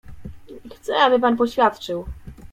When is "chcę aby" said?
0.75-1.19